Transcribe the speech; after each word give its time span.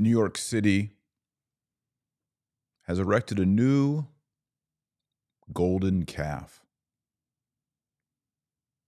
New 0.00 0.10
York 0.10 0.38
City 0.38 0.92
has 2.82 3.00
erected 3.00 3.40
a 3.40 3.44
new 3.44 4.06
golden 5.52 6.04
calf, 6.04 6.62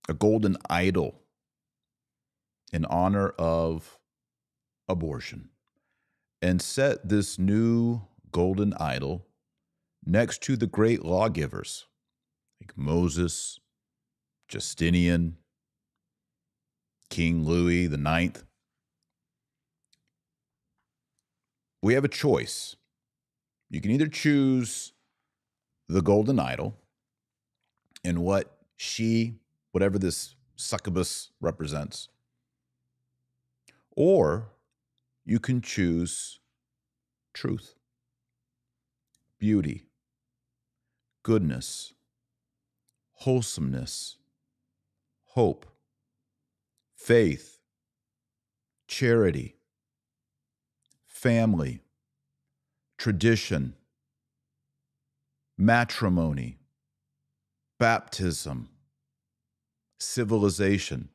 a 0.09 0.15
golden 0.15 0.57
idol 0.71 1.21
in 2.73 2.85
honor 2.85 3.31
of 3.31 3.99
abortion, 4.89 5.49
and 6.41 6.63
set 6.63 7.09
this 7.09 7.41
new 7.41 8.03
golden 8.31 8.73
idol 8.75 9.27
next 10.07 10.41
to 10.45 10.57
the 10.57 10.69
great 10.69 11.05
lawgivers 11.05 11.89
like 12.61 12.79
Moses, 12.79 13.59
Justinian, 14.47 15.39
King 17.09 17.45
Louis 17.45 17.89
the 17.89 17.97
Ninth. 17.99 18.45
We 21.83 21.95
have 21.95 22.05
a 22.05 22.09
choice. 22.09 22.77
You 23.71 23.81
can 23.81 23.91
either 23.91 24.09
choose 24.09 24.93
the 25.89 26.03
golden 26.03 26.39
idol 26.39 26.77
and 28.05 28.19
what 28.19 28.59
she, 28.77 29.37
whatever 29.73 29.99
this 29.99 30.35
succubus 30.57 31.31
represents, 31.41 32.09
or 33.97 34.51
you 35.25 35.39
can 35.39 35.61
choose 35.61 36.41
truth, 37.33 37.75
beauty, 39.39 39.87
goodness, 41.23 41.95
wholesomeness, 43.13 44.17
hope, 45.25 45.67
faith, 46.95 47.59
charity, 48.87 49.57
family, 51.21 51.83
tradition, 52.97 53.75
matrimony, 55.59 56.57
baptism, 57.79 58.71
civilization. 59.99 61.11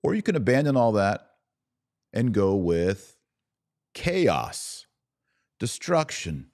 Or 0.00 0.14
you 0.14 0.22
can 0.22 0.36
abandon 0.36 0.76
all 0.76 0.92
that 0.92 1.28
and 2.12 2.32
go 2.32 2.54
with 2.54 3.16
chaos, 3.94 4.86
destruction, 5.58 6.46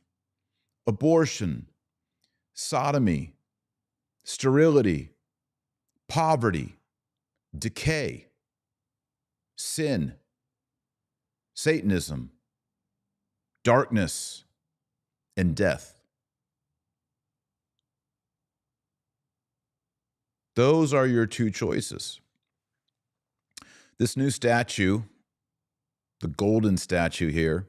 abortion, 0.87 1.67
sodomy, 2.55 3.35
sterility, 4.25 5.11
poverty, 6.09 6.77
decay, 7.59 8.29
sin, 9.57 10.15
Satanism, 11.63 12.31
darkness, 13.65 14.45
and 15.37 15.55
death. 15.55 16.01
Those 20.57 20.95
are 20.95 21.07
your 21.07 21.27
two 21.27 21.51
choices. 21.51 22.19
This 23.99 24.17
new 24.17 24.31
statue, 24.31 25.03
the 26.21 26.29
golden 26.29 26.79
statue 26.79 27.31
here, 27.31 27.69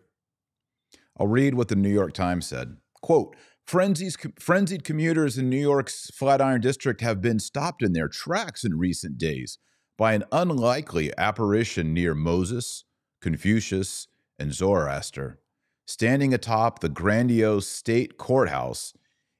I'll 1.19 1.27
read 1.27 1.55
what 1.55 1.67
the 1.67 1.75
New 1.75 1.89
York 1.89 2.13
Times 2.13 2.45
said. 2.45 2.77
Quote, 3.01 3.35
Frenzies, 3.67 4.15
frenzied 4.39 4.85
commuters 4.85 5.37
in 5.37 5.49
New 5.49 5.59
York's 5.59 6.09
Flatiron 6.11 6.61
District 6.61 7.01
have 7.01 7.21
been 7.21 7.39
stopped 7.39 7.83
in 7.83 7.91
their 7.91 8.07
tracks 8.07 8.63
in 8.63 8.77
recent 8.77 9.17
days 9.17 9.57
by 9.97 10.13
an 10.13 10.23
unlikely 10.31 11.11
apparition 11.17 11.93
near 11.93 12.15
Moses, 12.15 12.85
Confucius, 13.21 14.07
and 14.39 14.53
Zoroaster, 14.53 15.39
standing 15.85 16.33
atop 16.33 16.79
the 16.79 16.89
grandiose 16.89 17.67
state 17.67 18.17
courthouse 18.17 18.93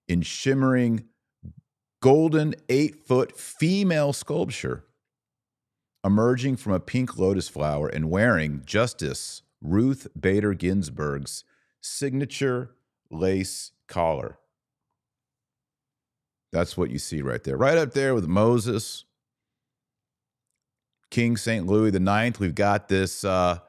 in 0.08 0.22
shimmering 0.22 1.06
golden 2.02 2.53
eight 2.70 3.08
foot 3.08 3.36
female 3.38 4.14
sculpture, 4.14 4.86
emerging 6.03 6.58
from 6.58 6.74
a 6.74 6.80
pink 6.80 7.18
lotus 7.18 7.50
flower 7.50 7.88
and 7.88 8.09
wearing 8.09 8.62
Justice 8.66 9.41
Ruth 9.62 10.08
Bader 10.20 10.53
Ginsburg's 10.53 11.44
signature 11.81 12.75
lace 13.09 13.72
collar. 13.88 14.38
That's 16.52 16.75
what 16.75 16.90
you 16.90 17.00
see 17.00 17.22
right 17.22 17.44
there. 17.44 17.58
Right 17.58 17.78
up 17.78 17.94
there 17.94 18.14
with 18.14 18.28
Moses, 18.28 19.06
King 21.09 21.38
St. 21.38 21.66
Louis 21.66 21.91
the 21.91 22.00
Ninth. 22.00 22.40
We've 22.40 22.56
got 22.56 22.88
this 22.88 23.24
uh, 23.24 23.59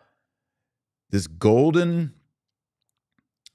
this 1.12 1.26
golden 1.26 2.14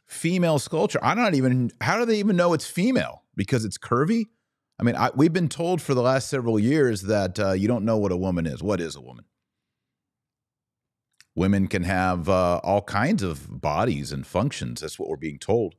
female 0.05 0.59
sculpture. 0.59 0.99
I'm 1.03 1.17
not 1.17 1.33
even. 1.33 1.71
How 1.81 1.97
do 1.97 2.05
they 2.05 2.19
even 2.19 2.37
know 2.37 2.53
it's 2.53 2.67
female? 2.67 3.23
Because 3.35 3.65
it's 3.65 3.77
curvy. 3.77 4.25
I 4.79 4.83
mean, 4.83 4.95
I, 4.95 5.09
we've 5.15 5.33
been 5.33 5.49
told 5.49 5.81
for 5.81 5.95
the 5.95 6.03
last 6.03 6.29
several 6.29 6.59
years 6.59 7.01
that 7.03 7.39
uh, 7.39 7.51
you 7.53 7.67
don't 7.67 7.83
know 7.83 7.97
what 7.97 8.11
a 8.11 8.17
woman 8.17 8.45
is. 8.45 8.61
What 8.61 8.79
is 8.79 8.95
a 8.95 9.01
woman? 9.01 9.25
Women 11.35 11.67
can 11.67 11.83
have 11.83 12.29
uh, 12.29 12.57
all 12.63 12.83
kinds 12.83 13.23
of 13.23 13.61
bodies 13.61 14.11
and 14.11 14.25
functions. 14.25 14.81
That's 14.81 14.97
what 14.97 15.09
we're 15.09 15.17
being 15.17 15.39
told. 15.39 15.75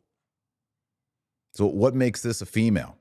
So, 1.54 1.66
what 1.66 1.94
makes 1.94 2.22
this 2.22 2.42
a 2.42 2.46
female? 2.46 2.96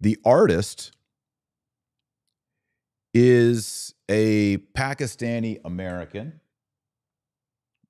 The 0.00 0.18
artist 0.24 0.92
is 3.12 3.94
a 4.08 4.58
Pakistani 4.76 5.60
American. 5.64 6.40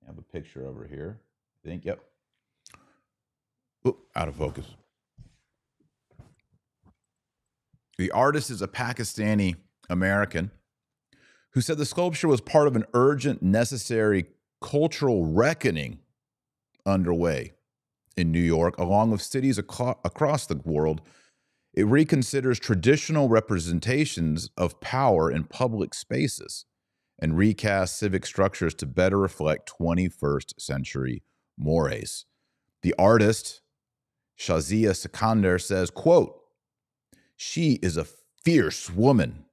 I 0.03 0.07
have 0.07 0.17
a 0.17 0.21
picture 0.21 0.65
over 0.65 0.85
here. 0.85 1.19
I 1.63 1.69
think, 1.69 1.85
yep. 1.85 1.99
Oop, 3.87 3.99
out 4.15 4.27
of 4.27 4.35
focus. 4.35 4.65
The 7.97 8.11
artist 8.11 8.49
is 8.49 8.61
a 8.61 8.67
Pakistani 8.67 9.55
American 9.89 10.51
who 11.51 11.61
said 11.61 11.77
the 11.77 11.85
sculpture 11.85 12.27
was 12.27 12.41
part 12.41 12.67
of 12.67 12.75
an 12.75 12.85
urgent, 12.93 13.41
necessary 13.41 14.25
cultural 14.61 15.25
reckoning 15.25 15.99
underway 16.85 17.53
in 18.15 18.31
New 18.31 18.39
York, 18.39 18.77
along 18.77 19.11
with 19.11 19.21
cities 19.21 19.57
across 19.57 20.45
the 20.45 20.61
world. 20.65 21.01
It 21.79 21.85
reconsiders 21.85 22.59
traditional 22.59 23.29
representations 23.29 24.49
of 24.57 24.81
power 24.81 25.31
in 25.31 25.45
public 25.45 25.93
spaces 25.93 26.65
and 27.17 27.35
recasts 27.35 27.95
civic 27.95 28.25
structures 28.25 28.73
to 28.73 28.85
better 28.85 29.17
reflect 29.17 29.71
21st 29.79 30.59
century 30.59 31.23
mores. 31.57 32.25
The 32.81 32.93
artist, 32.99 33.61
Shahzia 34.37 34.89
Sikander, 34.89 35.57
says, 35.57 35.89
quote, 35.89 36.37
she 37.37 37.79
is 37.81 37.95
a 37.95 38.07
fierce 38.43 38.89
woman 38.89 39.45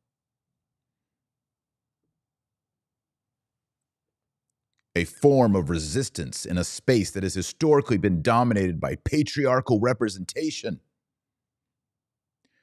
a 4.96 5.04
form 5.04 5.54
of 5.54 5.68
resistance 5.68 6.46
in 6.46 6.56
a 6.56 6.64
space 6.64 7.10
that 7.10 7.22
has 7.22 7.34
historically 7.34 7.98
been 7.98 8.22
dominated 8.22 8.80
by 8.80 8.96
patriarchal 9.04 9.78
representation. 9.78 10.80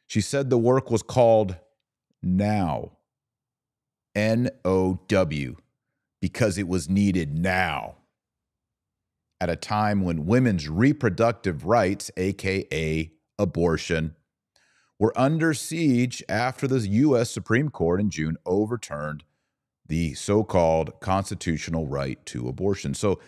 She 0.08 0.22
said 0.22 0.50
the 0.50 0.58
work 0.58 0.92
was 0.92 1.02
called 1.02 1.58
Now, 2.22 2.98
N 4.16 4.50
O 4.64 5.00
W, 5.08 5.56
because 6.22 6.58
it 6.58 6.68
was 6.68 6.90
needed 6.90 7.38
now, 7.38 7.96
at 9.42 9.50
a 9.50 9.56
time 9.56 10.02
when 10.02 10.26
women's 10.26 10.70
reproductive 10.70 11.66
rights, 11.66 12.12
AKA 12.16 13.12
abortion, 13.40 14.16
were 15.00 15.14
under 15.20 15.54
siege 15.54 16.24
after 16.30 16.68
the 16.68 16.80
U.S. 16.80 17.30
Supreme 17.30 17.70
Court 17.70 18.00
in 18.00 18.10
June 18.10 18.38
overturned 18.46 19.24
the 19.86 20.14
so 20.14 20.44
called 20.44 21.00
constitutional 21.02 21.88
right 21.88 22.26
to 22.28 22.48
abortion. 22.48 22.94
So 22.94 23.20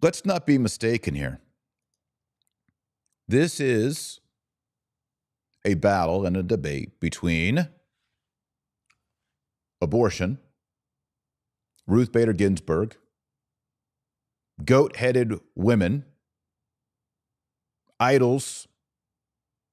let's 0.00 0.24
not 0.24 0.46
be 0.46 0.58
mistaken 0.58 1.14
here. 1.14 1.40
This 3.26 3.58
is 3.58 4.20
a 5.64 5.74
battle 5.74 6.26
and 6.26 6.36
a 6.36 6.42
debate 6.42 6.98
between 7.00 7.68
abortion, 9.80 10.38
Ruth 11.86 12.12
Bader 12.12 12.32
Ginsburg, 12.32 12.96
goat 14.64 14.96
headed 14.96 15.34
women, 15.54 16.04
idols, 17.98 18.68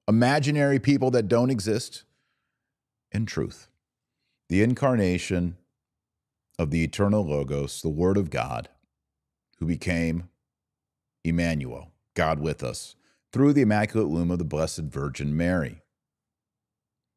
imaginary 0.07 0.79
people 0.79 1.11
that 1.11 1.27
don't 1.27 1.49
exist, 1.49 2.03
and 3.11 3.27
truth. 3.27 3.69
The 4.49 4.63
incarnation 4.63 5.57
of 6.57 6.71
the 6.71 6.83
eternal 6.83 7.25
Logos, 7.25 7.81
the 7.81 7.89
Word 7.89 8.17
of 8.17 8.29
God, 8.29 8.69
who 9.59 9.65
became 9.65 10.29
Emmanuel, 11.23 11.91
God 12.15 12.39
with 12.39 12.63
us, 12.63 12.95
through 13.31 13.53
the 13.53 13.61
Immaculate 13.61 14.09
Womb 14.09 14.31
of 14.31 14.39
the 14.39 14.45
Blessed 14.45 14.81
Virgin 14.81 15.35
Mary. 15.35 15.81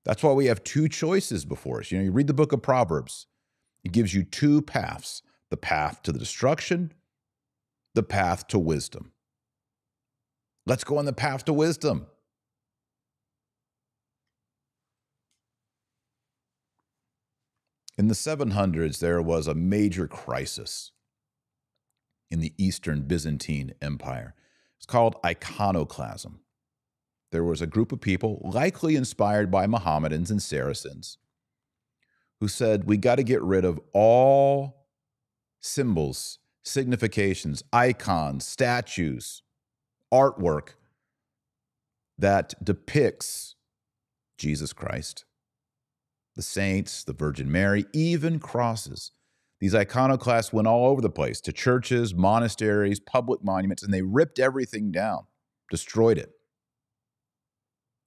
That's 0.04 0.22
why 0.22 0.32
we 0.32 0.46
have 0.46 0.64
two 0.64 0.88
choices 0.88 1.44
before 1.44 1.80
us. 1.80 1.90
You 1.90 1.98
know, 1.98 2.04
you 2.04 2.12
read 2.12 2.26
the 2.26 2.34
book 2.34 2.52
of 2.52 2.62
Proverbs, 2.62 3.26
It 3.84 3.92
gives 3.92 4.14
you 4.14 4.24
two 4.24 4.62
paths 4.62 5.22
the 5.50 5.56
path 5.58 6.02
to 6.02 6.12
the 6.12 6.18
destruction, 6.18 6.92
the 7.94 8.02
path 8.02 8.46
to 8.48 8.58
wisdom. 8.58 9.12
Let's 10.64 10.82
go 10.82 10.96
on 10.96 11.04
the 11.04 11.12
path 11.12 11.44
to 11.44 11.52
wisdom. 11.52 12.06
In 17.98 18.08
the 18.08 18.14
700s, 18.14 18.98
there 18.98 19.20
was 19.20 19.46
a 19.46 19.54
major 19.54 20.08
crisis 20.08 20.92
in 22.30 22.40
the 22.40 22.54
Eastern 22.56 23.02
Byzantine 23.02 23.74
Empire. 23.82 24.34
It's 24.82 24.86
called 24.88 25.14
iconoclasm. 25.24 26.40
There 27.30 27.44
was 27.44 27.62
a 27.62 27.68
group 27.68 27.92
of 27.92 28.00
people, 28.00 28.40
likely 28.42 28.96
inspired 28.96 29.48
by 29.48 29.68
Mohammedans 29.68 30.28
and 30.28 30.42
Saracens, 30.42 31.18
who 32.40 32.48
said, 32.48 32.82
We 32.82 32.96
got 32.96 33.14
to 33.14 33.22
get 33.22 33.40
rid 33.42 33.64
of 33.64 33.78
all 33.92 34.88
symbols, 35.60 36.40
significations, 36.64 37.62
icons, 37.72 38.44
statues, 38.44 39.42
artwork 40.12 40.70
that 42.18 42.52
depicts 42.60 43.54
Jesus 44.36 44.72
Christ, 44.72 45.24
the 46.34 46.42
saints, 46.42 47.04
the 47.04 47.12
Virgin 47.12 47.52
Mary, 47.52 47.86
even 47.92 48.40
crosses. 48.40 49.12
These 49.62 49.76
iconoclasts 49.76 50.52
went 50.52 50.66
all 50.66 50.90
over 50.90 51.00
the 51.00 51.08
place 51.08 51.40
to 51.42 51.52
churches, 51.52 52.12
monasteries, 52.12 52.98
public 52.98 53.44
monuments, 53.44 53.84
and 53.84 53.94
they 53.94 54.02
ripped 54.02 54.40
everything 54.40 54.90
down, 54.90 55.26
destroyed 55.70 56.18
it 56.18 56.32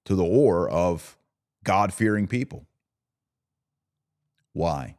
to 0.04 0.16
the 0.16 0.26
war 0.26 0.70
of 0.70 1.18
God 1.64 1.94
fearing 1.94 2.28
people. 2.28 2.68
Why? 4.52 4.98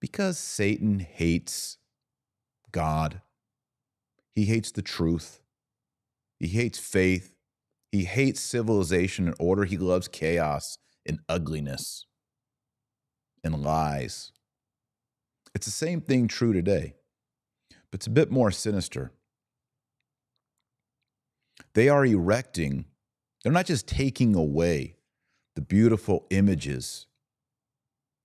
Because 0.00 0.36
Satan 0.36 0.98
hates 0.98 1.78
God. 2.70 3.22
He 4.34 4.44
hates 4.44 4.70
the 4.70 4.82
truth. 4.82 5.40
He 6.38 6.48
hates 6.48 6.78
faith. 6.78 7.34
He 7.90 8.04
hates 8.04 8.40
civilization 8.42 9.28
and 9.28 9.36
order. 9.40 9.64
He 9.64 9.78
loves 9.78 10.08
chaos 10.08 10.76
and 11.06 11.20
ugliness 11.26 12.04
and 13.42 13.62
lies. 13.62 14.30
It's 15.54 15.66
the 15.66 15.72
same 15.72 16.00
thing 16.00 16.26
true 16.28 16.52
today, 16.52 16.94
but 17.90 17.98
it's 17.98 18.06
a 18.06 18.10
bit 18.10 18.30
more 18.30 18.50
sinister. 18.50 19.12
They 21.74 21.88
are 21.88 22.04
erecting, 22.04 22.86
they're 23.42 23.52
not 23.52 23.66
just 23.66 23.86
taking 23.86 24.34
away 24.34 24.96
the 25.54 25.60
beautiful 25.60 26.26
images 26.30 27.06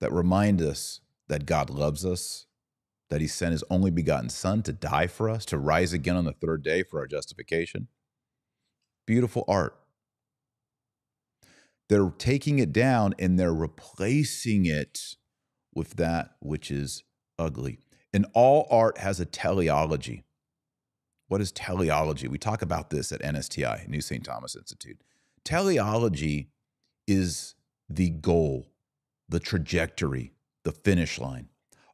that 0.01 0.11
remind 0.11 0.61
us 0.61 1.01
that 1.27 1.45
God 1.45 1.69
loves 1.69 2.05
us, 2.05 2.47
that 3.09 3.21
He 3.21 3.27
sent 3.27 3.51
His 3.51 3.63
only 3.69 3.91
begotten 3.91 4.29
Son 4.29 4.63
to 4.63 4.73
die 4.73 5.07
for 5.07 5.29
us, 5.29 5.45
to 5.45 5.57
rise 5.57 5.93
again 5.93 6.15
on 6.15 6.25
the 6.25 6.33
third 6.33 6.63
day 6.63 6.83
for 6.83 6.99
our 6.99 7.07
justification. 7.07 7.87
Beautiful 9.05 9.45
art. 9.47 9.75
They're 11.89 12.11
taking 12.17 12.59
it 12.59 12.71
down 12.71 13.13
and 13.17 13.39
they're 13.39 13.53
replacing 13.53 14.65
it 14.65 15.15
with 15.73 15.95
that 15.95 16.35
which 16.39 16.69
is 16.71 17.03
ugly. 17.39 17.79
And 18.13 18.25
all 18.33 18.67
art 18.69 18.97
has 18.99 19.19
a 19.19 19.25
teleology. 19.25 20.23
What 21.27 21.41
is 21.41 21.51
teleology? 21.51 22.27
We 22.27 22.37
talk 22.37 22.61
about 22.61 22.89
this 22.89 23.11
at 23.11 23.21
NSTI, 23.21 23.87
New 23.87 24.01
St. 24.01 24.23
Thomas 24.23 24.55
Institute. 24.55 25.01
Teleology 25.43 26.49
is 27.07 27.55
the 27.87 28.09
goal, 28.09 28.67
the 29.27 29.39
trajectory, 29.39 30.33
the 30.63 30.71
finish 30.71 31.19
line. 31.19 31.49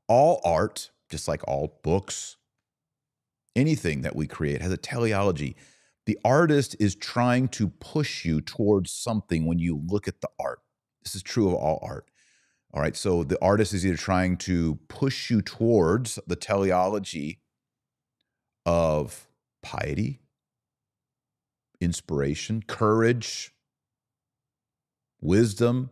All 0.08 0.42
art, 0.44 0.92
just 1.10 1.28
like 1.28 1.42
all 1.48 1.80
books, 1.84 2.38
anything 3.56 4.02
that 4.02 4.16
we 4.16 4.28
create 4.28 4.62
has 4.62 4.72
a 4.72 4.78
teleology. 4.78 5.56
The 6.06 6.20
artist 6.24 6.76
is 6.80 6.96
trying 6.96 7.48
to 7.50 7.68
push 7.68 8.26
you 8.26 8.42
towards 8.42 8.92
something 8.92 9.46
when 9.46 9.60
you 9.60 9.82
look 9.86 10.08
at 10.08 10.22
the 10.22 10.30
art. 10.40 10.60
This 11.04 11.16
is 11.16 11.24
true 11.24 11.48
of 11.48 11.56
all 11.56 11.80
art. 11.82 12.10
All 12.76 12.82
right. 12.82 12.96
So 12.96 13.24
the 13.24 13.42
artist 13.42 13.74
is 13.74 13.86
either 13.86 13.96
trying 13.96 14.36
to 14.38 14.76
push 14.90 15.30
you 15.30 15.42
towards 15.42 16.20
the 16.28 16.36
teleology 16.36 17.40
of 18.66 19.28
piety, 19.64 20.20
inspiration, 21.80 22.64
courage, 22.68 23.54
wisdom, 25.22 25.90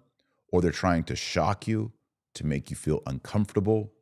or 0.52 0.62
they're 0.62 0.72
trying 0.72 1.06
to 1.06 1.16
shock 1.16 1.68
you, 1.68 1.94
to 2.36 2.46
make 2.46 2.70
you 2.70 2.76
feel 2.76 3.02
uncomfortable, 3.06 3.94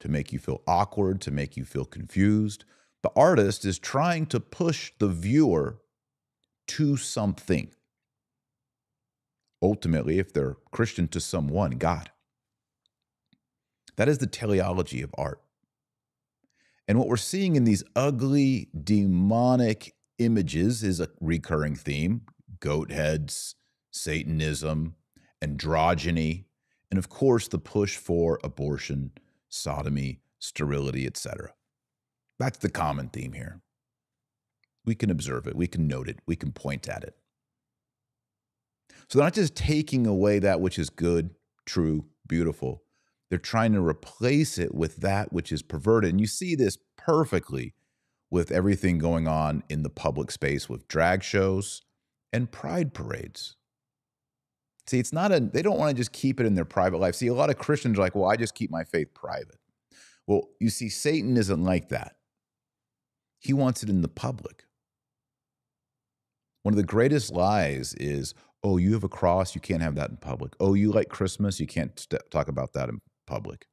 to 0.00 0.08
make 0.08 0.32
you 0.32 0.40
feel 0.40 0.62
awkward, 0.66 1.20
to 1.20 1.30
make 1.30 1.56
you 1.56 1.64
feel 1.64 1.84
confused. 1.84 2.64
The 3.02 3.12
artist 3.14 3.64
is 3.64 3.78
trying 3.78 4.26
to 4.26 4.40
push 4.40 4.92
the 4.98 5.08
viewer 5.08 5.78
to 6.68 6.96
something 6.96 7.70
ultimately, 9.62 10.18
if 10.18 10.32
they're 10.32 10.56
Christian, 10.72 11.08
to 11.08 11.20
someone, 11.20 11.72
God. 11.72 12.10
That 13.96 14.08
is 14.08 14.18
the 14.18 14.26
teleology 14.26 15.02
of 15.02 15.14
art. 15.16 15.40
And 16.88 16.98
what 16.98 17.08
we're 17.08 17.16
seeing 17.16 17.56
in 17.56 17.64
these 17.64 17.84
ugly, 17.94 18.68
demonic 18.78 19.94
images 20.18 20.82
is 20.82 21.00
a 21.00 21.08
recurring 21.20 21.76
theme 21.76 22.22
goat 22.60 22.92
heads, 22.92 23.56
Satanism, 23.90 24.94
androgyny, 25.42 26.44
and 26.90 26.98
of 26.98 27.08
course, 27.08 27.48
the 27.48 27.58
push 27.58 27.96
for 27.96 28.38
abortion, 28.44 29.10
sodomy, 29.48 30.20
sterility, 30.38 31.06
etc. 31.06 31.52
That's 32.38 32.58
the 32.58 32.70
common 32.70 33.08
theme 33.08 33.32
here. 33.32 33.60
We 34.84 34.94
can 34.94 35.10
observe 35.10 35.46
it, 35.46 35.56
we 35.56 35.66
can 35.66 35.88
note 35.88 36.08
it, 36.08 36.20
we 36.26 36.36
can 36.36 36.52
point 36.52 36.88
at 36.88 37.02
it. 37.02 37.16
So 39.08 39.18
they're 39.18 39.26
not 39.26 39.34
just 39.34 39.54
taking 39.54 40.06
away 40.06 40.38
that 40.38 40.60
which 40.60 40.78
is 40.78 40.90
good, 40.90 41.30
true, 41.66 42.06
beautiful. 42.26 42.82
They're 43.28 43.38
trying 43.38 43.72
to 43.72 43.80
replace 43.80 44.58
it 44.58 44.74
with 44.74 44.96
that 44.96 45.32
which 45.32 45.52
is 45.52 45.62
perverted. 45.62 46.10
And 46.10 46.20
you 46.20 46.26
see 46.26 46.54
this 46.54 46.78
perfectly 46.96 47.74
with 48.30 48.50
everything 48.50 48.98
going 48.98 49.26
on 49.26 49.62
in 49.68 49.82
the 49.82 49.90
public 49.90 50.30
space 50.30 50.68
with 50.68 50.88
drag 50.88 51.22
shows 51.22 51.82
and 52.32 52.50
pride 52.50 52.94
parades. 52.94 53.56
See, 54.86 54.98
it's 54.98 55.12
not 55.12 55.32
a, 55.32 55.40
they 55.40 55.62
don't 55.62 55.78
want 55.78 55.90
to 55.90 56.00
just 56.00 56.12
keep 56.12 56.40
it 56.40 56.46
in 56.46 56.54
their 56.54 56.64
private 56.64 56.98
life. 56.98 57.14
See, 57.14 57.28
a 57.28 57.34
lot 57.34 57.50
of 57.50 57.58
Christians 57.58 57.98
are 57.98 58.02
like, 58.02 58.14
well, 58.14 58.30
I 58.30 58.36
just 58.36 58.54
keep 58.54 58.70
my 58.70 58.84
faith 58.84 59.14
private. 59.14 59.58
Well, 60.26 60.48
you 60.60 60.70
see, 60.70 60.88
Satan 60.88 61.36
isn't 61.36 61.62
like 61.62 61.88
that. 61.90 62.16
He 63.38 63.52
wants 63.52 63.82
it 63.82 63.88
in 63.88 64.02
the 64.02 64.08
public. 64.08 64.64
One 66.62 66.72
of 66.72 66.76
the 66.76 66.84
greatest 66.84 67.32
lies 67.32 67.94
is, 67.94 68.34
oh, 68.62 68.76
you 68.76 68.92
have 68.92 69.04
a 69.04 69.08
cross, 69.08 69.54
you 69.54 69.60
can't 69.60 69.82
have 69.82 69.96
that 69.96 70.10
in 70.10 70.16
public. 70.16 70.54
Oh, 70.60 70.74
you 70.74 70.92
like 70.92 71.08
Christmas, 71.08 71.58
you 71.58 71.66
can't 71.66 71.98
st- 71.98 72.22
talk 72.30 72.48
about 72.48 72.72
that 72.74 72.88
in 72.88 73.00
public. 73.26 73.66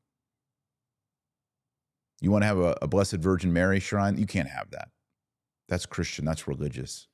You 2.22 2.32
want 2.32 2.44
to 2.44 2.48
have 2.48 2.58
a, 2.58 2.78
a 2.82 2.88
Blessed 2.88 3.18
Virgin 3.18 3.54
Mary 3.54 3.80
shrine, 3.80 4.18
you 4.18 4.26
can't 4.26 4.50
have 4.50 4.72
that. 4.72 4.90
That's 5.68 5.86
Christian, 5.86 6.26
that's 6.26 6.48
religious. 6.48 7.08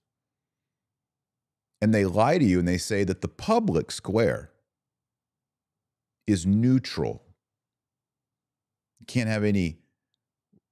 And 1.81 1.93
they 1.93 2.05
lie 2.05 2.37
to 2.37 2.45
you 2.45 2.59
and 2.59 2.67
they 2.67 2.77
say 2.77 3.03
that 3.03 3.21
the 3.21 3.27
public 3.27 3.91
square 3.91 4.51
is 6.25 6.45
neutral. 6.45 7.23
You 8.99 9.05
can't 9.05 9.29
have 9.29 9.43
any 9.43 9.79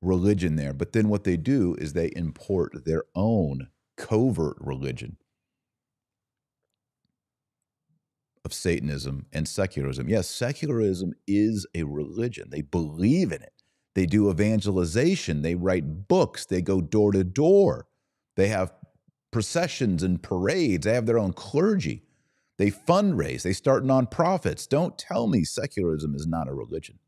religion 0.01 0.55
there. 0.55 0.73
But 0.73 0.93
then 0.93 1.09
what 1.09 1.23
they 1.23 1.37
do 1.37 1.75
is 1.77 1.93
they 1.93 2.11
import 2.15 2.85
their 2.85 3.03
own 3.15 3.67
covert 3.97 4.57
religion 4.59 5.17
of 8.45 8.53
Satanism 8.53 9.25
and 9.31 9.47
secularism. 9.47 10.09
Yes, 10.09 10.27
secularism 10.27 11.13
is 11.27 11.65
a 11.73 11.83
religion. 11.83 12.49
They 12.49 12.61
believe 12.61 13.31
in 13.31 13.41
it. 13.41 13.53
They 13.95 14.05
do 14.05 14.29
evangelization. 14.29 15.41
They 15.41 15.55
write 15.55 16.07
books. 16.07 16.45
They 16.45 16.61
go 16.61 16.81
door 16.81 17.11
to 17.11 17.23
door. 17.23 17.87
They 18.35 18.47
have 18.47 18.73
processions 19.31 20.03
and 20.03 20.21
parades. 20.21 20.85
They 20.85 20.93
have 20.93 21.05
their 21.05 21.19
own 21.19 21.33
clergy. 21.33 22.03
They 22.57 22.71
fundraise. 22.71 23.43
They 23.43 23.53
start 23.53 23.83
nonprofits. 23.83 24.67
Don't 24.67 24.97
tell 24.97 25.27
me 25.27 25.43
secularism 25.43 26.15
is 26.15 26.27
not 26.27 26.47
a 26.47 26.53
religion. 26.53 26.99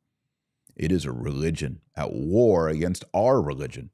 It 0.75 0.91
is 0.91 1.05
a 1.05 1.11
religion 1.11 1.81
at 1.95 2.13
war 2.13 2.69
against 2.69 3.05
our 3.13 3.41
religion 3.41 3.89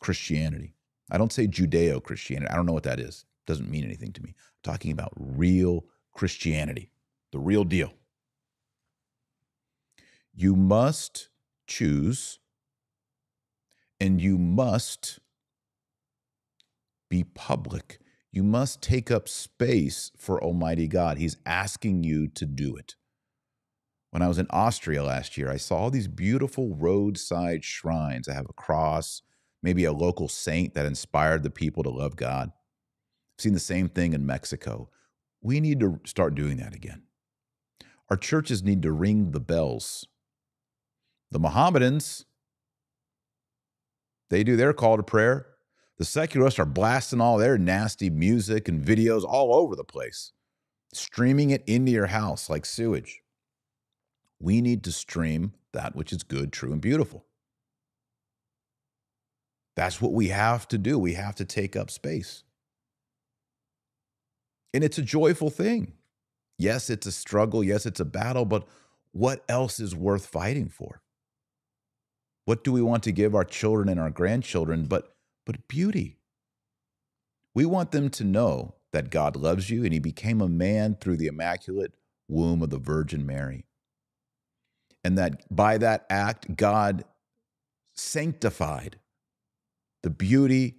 Christianity. 0.00 0.74
I 1.10 1.18
don't 1.18 1.32
say 1.32 1.46
Judeo 1.46 2.02
Christianity. 2.02 2.50
I 2.50 2.56
don't 2.56 2.66
know 2.66 2.72
what 2.72 2.84
that 2.84 3.00
is 3.00 3.24
doesn't 3.48 3.70
mean 3.70 3.82
anything 3.82 4.12
to 4.12 4.22
me. 4.22 4.34
I'm 4.36 4.72
talking 4.72 4.92
about 4.92 5.12
real 5.16 5.86
Christianity, 6.12 6.92
the 7.32 7.40
real 7.40 7.64
deal. 7.64 7.94
You 10.34 10.54
must 10.54 11.30
choose 11.66 12.38
and 13.98 14.20
you 14.20 14.38
must 14.38 15.18
be 17.08 17.24
public. 17.24 17.98
You 18.30 18.42
must 18.44 18.82
take 18.82 19.10
up 19.10 19.28
space 19.28 20.12
for 20.16 20.42
Almighty 20.42 20.86
God. 20.86 21.18
He's 21.18 21.38
asking 21.46 22.04
you 22.04 22.28
to 22.28 22.44
do 22.44 22.76
it. 22.76 22.94
When 24.10 24.22
I 24.22 24.28
was 24.28 24.38
in 24.38 24.46
Austria 24.50 25.02
last 25.02 25.36
year, 25.36 25.50
I 25.50 25.56
saw 25.56 25.76
all 25.78 25.90
these 25.90 26.08
beautiful 26.08 26.74
roadside 26.74 27.64
shrines. 27.64 28.28
I 28.28 28.34
have 28.34 28.48
a 28.48 28.54
cross, 28.54 29.22
maybe 29.62 29.84
a 29.84 29.92
local 29.92 30.28
saint 30.28 30.74
that 30.74 30.86
inspired 30.86 31.42
the 31.42 31.50
people 31.50 31.82
to 31.82 31.90
love 31.90 32.16
God. 32.16 32.52
Seen 33.38 33.52
the 33.52 33.60
same 33.60 33.88
thing 33.88 34.12
in 34.12 34.26
Mexico. 34.26 34.90
We 35.40 35.60
need 35.60 35.80
to 35.80 36.00
start 36.04 36.34
doing 36.34 36.56
that 36.56 36.74
again. 36.74 37.02
Our 38.10 38.16
churches 38.16 38.62
need 38.62 38.82
to 38.82 38.92
ring 38.92 39.30
the 39.30 39.40
bells. 39.40 40.06
The 41.30 41.38
Mohammedans, 41.38 42.24
they 44.30 44.42
do 44.42 44.56
their 44.56 44.72
call 44.72 44.96
to 44.96 45.02
prayer. 45.02 45.46
The 45.98 46.04
secularists 46.04 46.58
are 46.58 46.64
blasting 46.64 47.20
all 47.20 47.38
their 47.38 47.58
nasty 47.58 48.08
music 48.08 48.68
and 48.68 48.84
videos 48.84 49.24
all 49.24 49.54
over 49.54 49.76
the 49.76 49.84
place, 49.84 50.32
streaming 50.92 51.50
it 51.50 51.64
into 51.66 51.92
your 51.92 52.06
house 52.06 52.48
like 52.48 52.64
sewage. 52.64 53.20
We 54.40 54.60
need 54.60 54.84
to 54.84 54.92
stream 54.92 55.54
that 55.72 55.94
which 55.94 56.12
is 56.12 56.22
good, 56.22 56.52
true, 56.52 56.72
and 56.72 56.80
beautiful. 56.80 57.26
That's 59.76 60.00
what 60.00 60.12
we 60.12 60.28
have 60.28 60.66
to 60.68 60.78
do. 60.78 60.98
We 60.98 61.14
have 61.14 61.34
to 61.36 61.44
take 61.44 61.76
up 61.76 61.90
space. 61.90 62.42
And 64.74 64.84
it's 64.84 64.98
a 64.98 65.02
joyful 65.02 65.50
thing. 65.50 65.94
Yes, 66.58 66.90
it's 66.90 67.06
a 67.06 67.12
struggle. 67.12 67.62
Yes, 67.62 67.86
it's 67.86 68.00
a 68.00 68.04
battle, 68.04 68.44
but 68.44 68.66
what 69.12 69.44
else 69.48 69.80
is 69.80 69.94
worth 69.94 70.26
fighting 70.26 70.68
for? 70.68 71.02
What 72.44 72.64
do 72.64 72.72
we 72.72 72.82
want 72.82 73.02
to 73.04 73.12
give 73.12 73.34
our 73.34 73.44
children 73.44 73.88
and 73.88 74.00
our 74.00 74.10
grandchildren 74.10 74.86
but, 74.86 75.14
but 75.46 75.68
beauty? 75.68 76.16
We 77.54 77.64
want 77.64 77.92
them 77.92 78.10
to 78.10 78.24
know 78.24 78.74
that 78.92 79.10
God 79.10 79.36
loves 79.36 79.70
you 79.70 79.84
and 79.84 79.92
he 79.92 79.98
became 79.98 80.40
a 80.40 80.48
man 80.48 80.96
through 81.00 81.16
the 81.16 81.26
immaculate 81.26 81.94
womb 82.28 82.62
of 82.62 82.70
the 82.70 82.78
Virgin 82.78 83.26
Mary. 83.26 83.64
And 85.04 85.16
that 85.18 85.54
by 85.54 85.78
that 85.78 86.06
act, 86.10 86.56
God 86.56 87.04
sanctified 87.94 88.98
the 90.02 90.10
beauty 90.10 90.76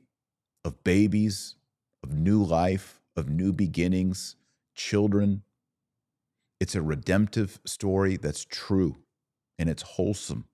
of 0.63 0.83
babies, 0.83 1.55
of 2.03 2.13
new 2.13 2.43
life, 2.43 2.98
of 3.15 3.29
new 3.29 3.53
beginnings, 3.53 4.35
children. 4.75 5.43
It's 6.59 6.75
a 6.75 6.81
redemptive 6.81 7.59
story 7.65 8.17
that's 8.17 8.45
true 8.45 8.97
and 9.57 9.69
it's 9.69 9.83
wholesome. 9.83 10.45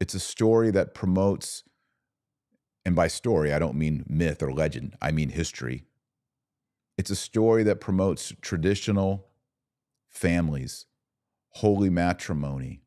It's 0.00 0.14
a 0.14 0.20
story 0.20 0.70
that 0.70 0.94
promotes, 0.94 1.64
and 2.84 2.94
by 2.94 3.08
story, 3.08 3.52
I 3.52 3.58
don't 3.58 3.76
mean 3.76 4.04
myth 4.08 4.42
or 4.42 4.52
legend, 4.52 4.96
I 5.00 5.12
mean 5.12 5.30
history. 5.30 5.84
It's 6.96 7.10
a 7.10 7.16
story 7.16 7.62
that 7.64 7.80
promotes 7.80 8.32
traditional 8.40 9.26
families, 10.08 10.86
holy 11.50 11.90
matrimony, 11.90 12.82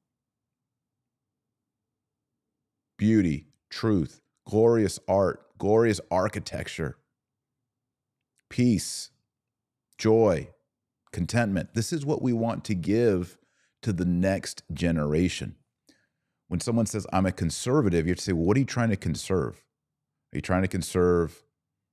beauty, 2.98 3.48
truth, 3.70 4.22
glorious 4.46 5.00
art, 5.08 5.58
glorious 5.58 6.00
architecture, 6.10 6.98
peace, 8.50 9.12
joy, 9.98 10.50
contentment. 11.12 11.74
This 11.74 11.92
is 11.92 12.06
what 12.06 12.22
we 12.22 12.34
want 12.34 12.64
to 12.66 12.76
give 12.76 13.38
to 13.82 13.94
the 13.94 14.06
next 14.06 14.64
generation 14.74 15.56
when 16.48 16.60
someone 16.60 16.86
says, 16.86 17.06
I'm 17.12 17.26
a 17.26 17.32
conservative, 17.32 18.06
you 18.06 18.12
have 18.12 18.20
to 18.20 18.24
say, 18.24 18.34
well, 18.34 18.46
what 18.46 18.58
are 18.58 18.62
you 18.62 18.66
trying 18.66 18.90
to 18.90 18.98
conserve? 18.98 19.64
Are 20.34 20.38
you 20.38 20.42
trying 20.42 20.62
to 20.62 20.68
conserve 20.68 21.44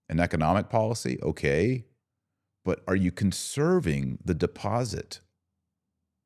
an 0.08 0.20
economic 0.20 0.68
policy? 0.68 1.18
Okay. 1.22 1.84
But 2.64 2.82
are 2.88 2.96
you 2.96 3.12
conserving 3.12 4.18
the 4.24 4.34
deposit, 4.34 5.20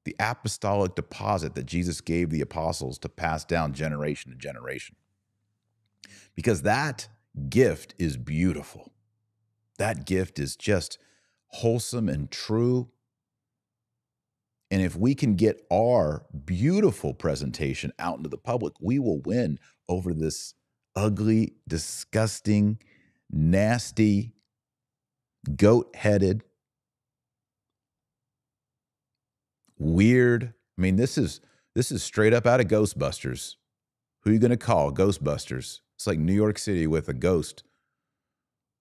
the 0.05 0.15
apostolic 0.21 0.95
deposit 0.95 1.55
that 1.55 1.67
Jesus 1.67 2.01
gave 2.01 2.31
the 2.31 2.41
apostles 2.41 2.99
to 2.99 3.09
pass 3.09 3.45
down 3.45 3.73
generation 3.73 4.31
to 4.31 4.37
generation? 4.37 4.97
Because 6.35 6.63
that 6.63 7.09
gift 7.49 7.95
is 7.99 8.17
beautiful. 8.17 8.93
That 9.79 10.05
gift 10.07 10.39
is 10.39 10.57
just 10.57 10.99
wholesome 11.49 12.09
and 12.09 12.31
true 12.31 12.91
and 14.71 14.83
if 14.83 14.95
we 14.97 15.15
can 15.15 15.35
get 15.35 15.65
our 15.73 16.25
beautiful 16.45 17.15
presentation 17.15 17.93
out 17.99 18.19
into 18.19 18.29
the 18.29 18.37
public, 18.37 18.75
we 18.81 18.99
will 18.99 19.21
win 19.21 19.59
over 19.89 20.13
this 20.13 20.55
ugly, 20.95 21.55
disgusting, 21.67 22.79
nasty, 23.31 24.35
goat 25.57 25.95
headed, 25.97 26.45
weird. 29.79 30.53
I 30.77 30.81
mean, 30.81 30.97
this 30.97 31.17
is 31.17 31.41
this 31.75 31.91
is 31.91 32.03
straight 32.03 32.35
up 32.35 32.47
out 32.47 32.61
of 32.61 32.67
Ghostbusters. 32.67 33.55
Who 34.23 34.31
are 34.31 34.33
you 34.33 34.39
going 34.39 34.51
to 34.51 34.57
call? 34.57 34.93
Ghostbusters. 34.93 35.81
It's 35.95 36.07
like 36.07 36.19
New 36.19 36.35
York 36.35 36.59
City 36.59 36.87
with 36.87 37.09
a 37.09 37.15
ghost 37.15 37.63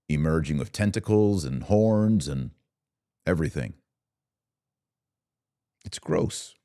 emerging 0.09 0.57
with 0.57 0.71
tentacles 0.71 1.43
and 1.43 1.63
horns 1.63 2.27
and 2.27 2.51
everything. 3.25 3.73
It's 5.85 5.99
gross. 5.99 6.55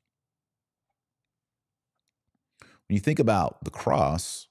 When 2.87 2.95
you 2.95 2.99
think 2.99 3.19
about 3.19 3.63
the 3.63 3.71
cross, 3.71 4.47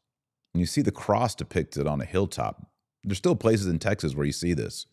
when 0.52 0.60
you 0.60 0.66
see 0.66 0.82
the 0.82 0.90
cross 0.90 1.34
depicted 1.34 1.86
on 1.86 2.00
a 2.00 2.06
hilltop, 2.06 2.66
there's 3.04 3.18
still 3.18 3.36
places 3.36 3.66
in 3.66 3.78
Texas 3.78 4.14
where 4.14 4.26
you 4.26 4.32
see 4.32 4.54
this. 4.54 4.86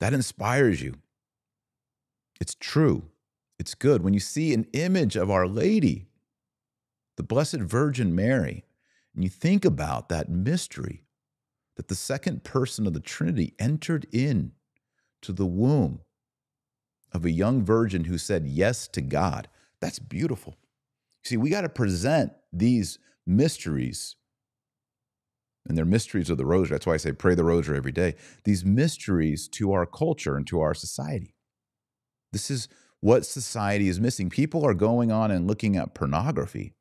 That 0.00 0.14
inspires 0.14 0.82
you. 0.82 0.94
It's 2.40 2.54
true. 2.54 3.10
It's 3.58 3.74
good. 3.74 4.02
When 4.02 4.14
you 4.14 4.20
see 4.20 4.54
an 4.54 4.66
image 4.72 5.16
of 5.16 5.30
Our 5.30 5.46
Lady, 5.46 6.08
the 7.16 7.22
Blessed 7.22 7.58
Virgin 7.58 8.14
Mary, 8.14 8.64
and 9.14 9.22
you 9.22 9.28
think 9.28 9.64
about 9.64 10.08
that 10.08 10.30
mystery 10.30 11.04
that 11.80 11.88
the 11.88 11.94
second 11.94 12.44
person 12.44 12.86
of 12.86 12.92
the 12.92 13.00
Trinity 13.00 13.54
entered 13.58 14.06
in 14.12 14.52
to 15.22 15.32
the 15.32 15.46
womb 15.46 16.00
of 17.10 17.24
a 17.24 17.30
young 17.30 17.64
virgin 17.64 18.04
who 18.04 18.18
said 18.18 18.46
yes 18.46 18.86
to 18.88 19.00
God. 19.00 19.48
That's 19.80 19.98
beautiful. 19.98 20.58
See, 21.24 21.38
we 21.38 21.48
got 21.48 21.62
to 21.62 21.70
present 21.70 22.32
these 22.52 22.98
mysteries, 23.26 24.16
and 25.66 25.78
they're 25.78 25.86
mysteries 25.86 26.28
of 26.28 26.36
the 26.36 26.44
rosary. 26.44 26.74
That's 26.74 26.86
why 26.86 26.92
I 26.92 26.98
say 26.98 27.12
pray 27.12 27.34
the 27.34 27.44
rosary 27.44 27.78
every 27.78 27.92
day. 27.92 28.14
These 28.44 28.62
mysteries 28.62 29.48
to 29.52 29.72
our 29.72 29.86
culture 29.86 30.36
and 30.36 30.46
to 30.48 30.60
our 30.60 30.74
society. 30.74 31.34
This 32.30 32.50
is 32.50 32.68
what 33.00 33.24
society 33.24 33.88
is 33.88 33.98
missing. 33.98 34.28
People 34.28 34.66
are 34.66 34.74
going 34.74 35.10
on 35.10 35.30
and 35.30 35.46
looking 35.46 35.78
at 35.78 35.94
pornography. 35.94 36.74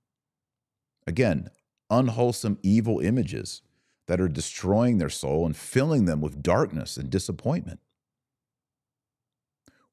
Again, 1.07 1.51
unwholesome, 1.89 2.59
evil 2.63 2.99
images 2.99 3.61
that 4.09 4.19
are 4.19 4.27
destroying 4.27 4.97
their 4.97 5.09
soul 5.09 5.45
and 5.45 5.55
filling 5.55 6.03
them 6.03 6.19
with 6.19 6.43
darkness 6.43 6.97
and 6.97 7.09
disappointment 7.09 7.79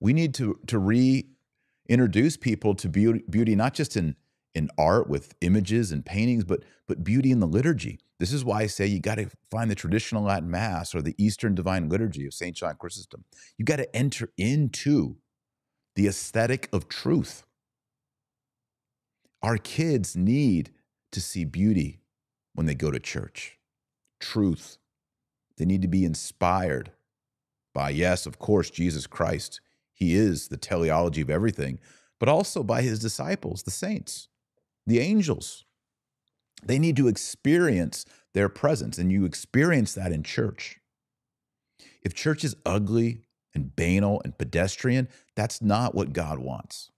we 0.01 0.13
need 0.13 0.35
to 0.35 0.59
to 0.67 0.79
reintroduce 0.79 2.37
people 2.37 2.75
to 2.75 2.89
beauty, 2.89 3.25
beauty 3.29 3.55
not 3.55 3.75
just 3.75 3.97
in 3.97 4.17
in 4.55 4.71
art 4.79 5.09
with 5.09 5.35
images 5.41 5.93
and 5.93 6.05
paintings, 6.05 6.45
but 6.45 6.63
but 6.87 7.05
beauty 7.05 7.31
in 7.31 7.41
the 7.41 7.47
liturgy. 7.47 7.99
This 8.19 8.33
is 8.33 8.45
why 8.45 8.63
I 8.63 8.67
say 8.67 8.87
you 8.87 9.01
got 9.01 9.17
to 9.17 9.29
find 9.51 9.71
the 9.71 9.75
traditional 9.75 10.23
Latin 10.23 10.51
Mass 10.51 10.95
or 10.95 11.03
the 11.03 11.15
Eastern 11.19 11.55
Divine 11.55 11.89
Liturgy 11.91 12.27
of 12.27 12.33
Saint 12.33 12.57
John 12.57 12.77
Chrysostom. 12.77 13.25
You 13.59 13.65
got 13.67 13.77
to 13.77 13.95
enter 13.95 14.31
into 14.39 15.17
the 15.97 16.07
aesthetic 16.07 16.69
of 16.73 16.89
truth. 16.89 17.45
Our 19.43 19.59
kids 19.59 20.17
need 20.17 20.71
to 21.13 21.21
see 21.21 21.45
beauty 21.45 22.01
when 22.55 22.67
they 22.67 22.75
go 22.75 22.91
to 22.91 22.99
church. 22.99 23.59
Truth. 24.21 24.79
They 25.57 25.65
need 25.65 25.83
to 25.83 25.89
be 25.89 26.05
inspired 26.05 26.93
by, 27.75 27.91
yes, 27.91 28.27
of 28.27 28.39
course, 28.39 28.71
Jesus 28.71 29.07
Christ 29.07 29.61
he 29.97 30.15
is 30.15 30.49
the 30.49 30.59
teleology 30.59 31.23
of 31.23 31.31
everything, 31.31 31.79
but 32.21 32.29
also 32.29 32.63
by 32.63 32.83
his 32.83 32.99
disciples, 32.99 33.63
the 33.63 33.71
saints, 33.71 34.29
the 34.87 35.01
angels. 35.01 35.65
They 36.63 36.79
need 36.79 36.97
to 36.97 37.09
experience 37.09 38.05
their 38.35 38.51
presence, 38.51 38.99
and 38.99 39.11
you 39.11 39.25
experience 39.25 39.95
that 39.95 40.13
in 40.13 40.23
church. 40.23 40.81
If 42.03 42.13
church 42.13 42.45
is 42.45 42.57
ugly 42.67 43.23
and 43.55 43.75
banal 43.75 44.21
and 44.23 44.37
pedestrian, 44.37 45.09
that's 45.35 45.63
not 45.63 45.95
what 45.95 46.13
God 46.13 46.41
wants. 46.41 46.91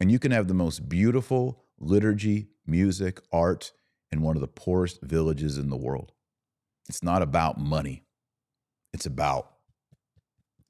And 0.00 0.10
you 0.10 0.18
can 0.18 0.32
have 0.32 0.48
the 0.48 0.54
most 0.54 0.88
beautiful 0.88 1.62
liturgy, 1.78 2.48
music, 2.66 3.20
art 3.30 3.72
in 4.12 4.22
one 4.22 4.36
of 4.36 4.40
the 4.40 4.48
poorest 4.48 5.02
villages 5.02 5.58
in 5.58 5.70
the 5.70 5.76
world. 5.76 6.12
It's 6.88 7.02
not 7.02 7.22
about 7.22 7.58
money, 7.58 8.04
it's 8.92 9.06
about 9.06 9.52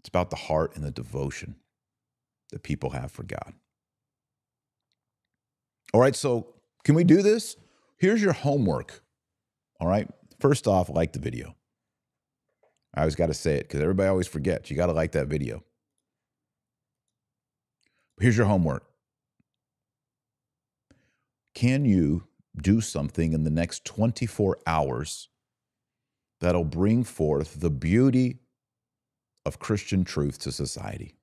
it's 0.01 0.09
about 0.09 0.31
the 0.31 0.37
heart 0.37 0.77
and 0.77 0.85
the 0.85 0.91
devotion 0.93 1.57
that 2.51 2.63
people 2.63 2.91
have 2.91 3.11
for 3.11 3.25
God. 3.25 3.55
All 5.93 6.01
right, 6.01 6.15
so 6.15 6.55
can 6.85 6.95
we 6.95 7.03
do 7.03 7.23
this? 7.23 7.57
Here's 7.99 8.23
your 8.23 8.33
homework. 8.33 9.03
All 9.81 9.89
right, 9.89 10.09
first 10.39 10.69
off, 10.69 10.89
like 10.89 11.13
the 11.13 11.19
video. 11.19 11.57
I 12.95 13.01
always 13.01 13.17
got 13.17 13.27
to 13.27 13.35
say 13.35 13.57
it 13.57 13.63
because 13.69 13.81
everybody 13.81 14.09
always 14.09 14.27
forgets. 14.27 14.71
You 14.71 14.77
got 14.77 14.87
to 14.87 14.93
like 14.93 15.13
that 15.13 15.27
video. 15.27 15.63
Here's 18.21 18.37
your 18.37 18.47
homework. 18.47 18.85
Can 21.55 21.85
you 21.85 22.25
do 22.61 22.81
something 22.81 23.33
in 23.33 23.45
the 23.45 23.51
next 23.51 23.85
24 23.85 24.59
hours 24.67 25.29
that'll 26.41 26.65
bring 26.65 27.05
forth 27.05 27.61
the 27.61 27.71
beauty 27.71 28.39
of 29.45 29.59
Christian 29.59 30.05
truth 30.05 30.39
to 30.41 30.53
society? 30.53 31.17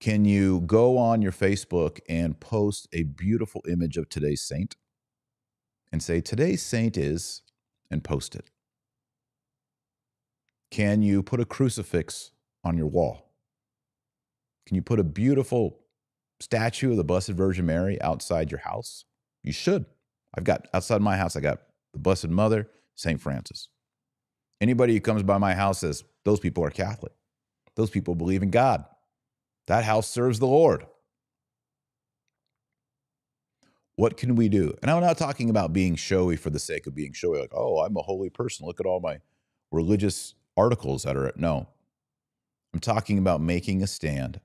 Can 0.00 0.24
you 0.24 0.60
go 0.60 0.98
on 0.98 1.22
your 1.22 1.32
Facebook 1.32 2.00
and 2.08 2.38
post 2.38 2.88
a 2.92 3.04
beautiful 3.04 3.62
image 3.68 3.96
of 3.96 4.08
today's 4.08 4.42
saint 4.42 4.76
and 5.92 6.02
say, 6.02 6.20
Today's 6.20 6.62
saint 6.62 6.96
is, 6.96 7.42
and 7.90 8.02
post 8.02 8.34
it? 8.34 8.50
Can 10.70 11.02
you 11.02 11.22
put 11.22 11.40
a 11.40 11.44
crucifix 11.44 12.32
on 12.64 12.76
your 12.76 12.88
wall? 12.88 13.30
Can 14.66 14.74
you 14.74 14.82
put 14.82 14.98
a 14.98 15.04
beautiful 15.04 15.78
statue 16.40 16.90
of 16.90 16.96
the 16.96 17.04
Blessed 17.04 17.30
Virgin 17.30 17.66
Mary 17.66 18.00
outside 18.02 18.50
your 18.50 18.60
house? 18.60 19.04
You 19.42 19.52
should. 19.52 19.86
I've 20.36 20.44
got 20.44 20.66
outside 20.74 21.00
my 21.00 21.16
house, 21.16 21.36
I 21.36 21.40
got 21.40 21.60
the 21.92 21.98
Blessed 21.98 22.28
Mother, 22.28 22.68
St. 22.94 23.20
Francis. 23.20 23.68
Anybody 24.60 24.94
who 24.94 25.00
comes 25.00 25.22
by 25.22 25.38
my 25.38 25.54
house 25.54 25.80
says, 25.80 26.04
those 26.24 26.40
people 26.40 26.64
are 26.64 26.70
Catholic. 26.70 27.12
Those 27.76 27.90
people 27.90 28.14
believe 28.14 28.42
in 28.42 28.50
God. 28.50 28.84
That 29.66 29.84
house 29.84 30.08
serves 30.08 30.38
the 30.38 30.46
Lord. 30.46 30.86
What 33.96 34.16
can 34.16 34.34
we 34.34 34.48
do? 34.48 34.74
And 34.82 34.90
I'm 34.90 35.02
not 35.02 35.18
talking 35.18 35.50
about 35.50 35.72
being 35.72 35.94
showy 35.94 36.36
for 36.36 36.50
the 36.50 36.58
sake 36.58 36.86
of 36.86 36.94
being 36.94 37.12
showy, 37.12 37.38
like, 37.38 37.52
oh, 37.54 37.78
I'm 37.78 37.96
a 37.96 38.02
holy 38.02 38.30
person. 38.30 38.66
Look 38.66 38.80
at 38.80 38.86
all 38.86 39.00
my 39.00 39.18
religious 39.70 40.34
articles 40.56 41.04
that 41.04 41.16
are 41.16 41.26
at 41.26 41.36
no. 41.36 41.68
I'm 42.72 42.80
talking 42.80 43.18
about 43.18 43.40
making 43.40 43.82
a 43.82 43.86
stand 43.86 44.40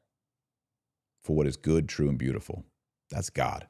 for 1.23 1.35
what 1.35 1.47
is 1.47 1.57
good, 1.57 1.89
true, 1.89 2.09
and 2.09 2.17
beautiful. 2.17 2.63
That's 3.09 3.31
God 3.31 3.67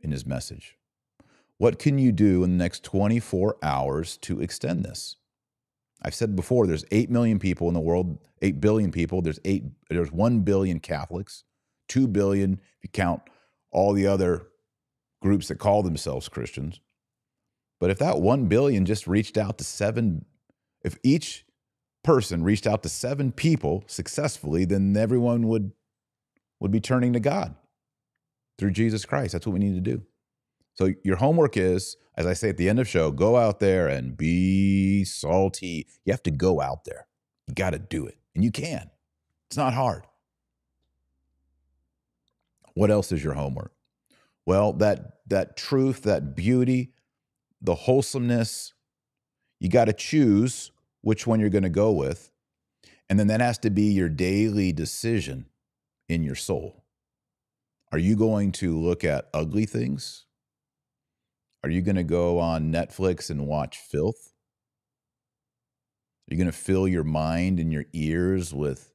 in 0.00 0.10
his 0.10 0.26
message. 0.26 0.77
What 1.58 1.80
can 1.80 1.98
you 1.98 2.12
do 2.12 2.44
in 2.44 2.52
the 2.52 2.56
next 2.56 2.84
24 2.84 3.56
hours 3.62 4.16
to 4.18 4.40
extend 4.40 4.84
this? 4.84 5.16
I've 6.00 6.14
said 6.14 6.36
before 6.36 6.66
there's 6.66 6.84
8 6.92 7.10
million 7.10 7.40
people 7.40 7.66
in 7.66 7.74
the 7.74 7.80
world, 7.80 8.18
8 8.40 8.60
billion 8.60 8.92
people, 8.92 9.20
there's 9.20 9.40
8 9.44 9.64
there's 9.90 10.12
1 10.12 10.40
billion 10.40 10.78
Catholics, 10.78 11.42
2 11.88 12.06
billion 12.06 12.54
if 12.54 12.84
you 12.84 12.88
count 12.90 13.22
all 13.72 13.92
the 13.92 14.06
other 14.06 14.46
groups 15.20 15.48
that 15.48 15.56
call 15.56 15.82
themselves 15.82 16.28
Christians. 16.28 16.80
But 17.80 17.90
if 17.90 17.98
that 17.98 18.20
1 18.20 18.46
billion 18.46 18.86
just 18.86 19.08
reached 19.08 19.36
out 19.36 19.58
to 19.58 19.64
7 19.64 20.24
if 20.84 20.96
each 21.02 21.44
person 22.04 22.44
reached 22.44 22.68
out 22.68 22.84
to 22.84 22.88
7 22.88 23.32
people 23.32 23.82
successfully, 23.88 24.64
then 24.64 24.96
everyone 24.96 25.48
would 25.48 25.72
would 26.60 26.70
be 26.70 26.80
turning 26.80 27.12
to 27.14 27.20
God 27.20 27.56
through 28.58 28.70
Jesus 28.70 29.04
Christ. 29.04 29.32
That's 29.32 29.46
what 29.46 29.54
we 29.54 29.60
need 29.60 29.74
to 29.74 29.80
do. 29.80 30.02
So 30.78 30.94
your 31.02 31.16
homework 31.16 31.56
is, 31.56 31.96
as 32.16 32.24
I 32.24 32.34
say 32.34 32.50
at 32.50 32.56
the 32.56 32.68
end 32.68 32.78
of 32.78 32.86
show, 32.86 33.10
go 33.10 33.36
out 33.36 33.58
there 33.58 33.88
and 33.88 34.16
be 34.16 35.04
salty. 35.04 35.88
You 36.04 36.12
have 36.12 36.22
to 36.22 36.30
go 36.30 36.60
out 36.60 36.84
there. 36.84 37.08
You 37.48 37.54
got 37.54 37.70
to 37.70 37.80
do 37.80 38.06
it. 38.06 38.16
And 38.36 38.44
you 38.44 38.52
can. 38.52 38.88
It's 39.48 39.56
not 39.56 39.74
hard. 39.74 40.04
What 42.74 42.92
else 42.92 43.10
is 43.10 43.24
your 43.24 43.34
homework? 43.34 43.72
Well, 44.46 44.72
that 44.74 45.14
that 45.26 45.56
truth, 45.56 46.04
that 46.04 46.36
beauty, 46.36 46.92
the 47.60 47.74
wholesomeness, 47.74 48.72
you 49.58 49.68
got 49.68 49.86
to 49.86 49.92
choose 49.92 50.70
which 51.00 51.26
one 51.26 51.40
you're 51.40 51.50
going 51.50 51.64
to 51.64 51.68
go 51.68 51.90
with. 51.90 52.30
And 53.10 53.18
then 53.18 53.26
that 53.26 53.40
has 53.40 53.58
to 53.58 53.70
be 53.70 53.84
your 53.84 54.08
daily 54.08 54.72
decision 54.72 55.46
in 56.08 56.22
your 56.22 56.36
soul. 56.36 56.84
Are 57.90 57.98
you 57.98 58.14
going 58.14 58.52
to 58.52 58.78
look 58.78 59.02
at 59.02 59.28
ugly 59.34 59.66
things? 59.66 60.26
Are 61.64 61.70
you 61.70 61.82
going 61.82 61.96
to 61.96 62.04
go 62.04 62.38
on 62.38 62.72
Netflix 62.72 63.30
and 63.30 63.46
watch 63.46 63.78
filth? 63.78 64.32
Are 66.28 66.34
you 66.34 66.36
going 66.36 66.50
to 66.50 66.56
fill 66.56 66.86
your 66.86 67.04
mind 67.04 67.58
and 67.58 67.72
your 67.72 67.86
ears 67.92 68.54
with 68.54 68.92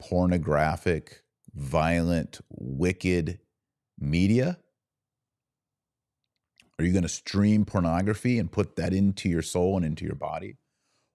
pornographic, 0.00 1.22
violent, 1.54 2.40
wicked 2.50 3.38
media? 3.98 4.58
Are 6.78 6.84
you 6.84 6.92
going 6.92 7.02
to 7.02 7.08
stream 7.08 7.64
pornography 7.64 8.38
and 8.38 8.52
put 8.52 8.76
that 8.76 8.92
into 8.92 9.28
your 9.28 9.42
soul 9.42 9.76
and 9.76 9.86
into 9.86 10.04
your 10.04 10.14
body? 10.14 10.56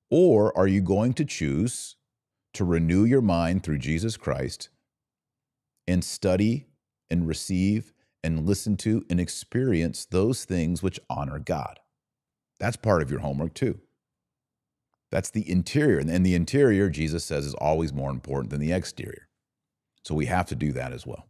Or 0.09 0.57
are 0.57 0.67
you 0.67 0.81
going 0.81 1.13
to 1.13 1.25
choose 1.25 1.95
to 2.53 2.65
renew 2.65 3.05
your 3.05 3.21
mind 3.21 3.63
through 3.63 3.77
Jesus 3.77 4.17
Christ 4.17 4.69
and 5.87 6.03
study 6.03 6.65
and 7.09 7.27
receive 7.27 7.93
and 8.23 8.45
listen 8.45 8.77
to 8.77 9.05
and 9.09 9.19
experience 9.19 10.05
those 10.05 10.45
things 10.45 10.83
which 10.83 10.99
honor 11.09 11.39
God. 11.39 11.79
That's 12.59 12.77
part 12.77 13.01
of 13.01 13.09
your 13.09 13.21
homework 13.21 13.53
too. 13.53 13.79
That's 15.11 15.29
the 15.29 15.49
interior. 15.49 15.99
And 15.99 16.25
the 16.25 16.35
interior, 16.35 16.89
Jesus 16.89 17.25
says, 17.25 17.45
is 17.45 17.53
always 17.55 17.91
more 17.91 18.11
important 18.11 18.51
than 18.51 18.61
the 18.61 18.71
exterior. 18.71 19.27
So 20.03 20.15
we 20.15 20.27
have 20.27 20.47
to 20.47 20.55
do 20.55 20.71
that 20.73 20.93
as 20.93 21.05
well. 21.05 21.27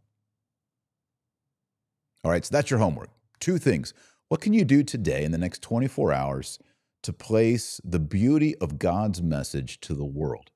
All 2.24 2.30
right, 2.30 2.44
so 2.44 2.52
that's 2.52 2.70
your 2.70 2.78
homework. 2.78 3.10
Two 3.40 3.58
things. 3.58 3.92
What 4.28 4.40
can 4.40 4.52
you 4.52 4.64
do 4.64 4.82
today 4.82 5.24
in 5.24 5.32
the 5.32 5.38
next 5.38 5.62
24 5.62 6.12
hours 6.12 6.58
to 7.02 7.12
place 7.12 7.80
the 7.82 7.98
beauty 7.98 8.54
of 8.58 8.78
God's 8.78 9.20
message 9.20 9.80
to 9.80 9.94
the 9.94 10.04
world? 10.04 10.50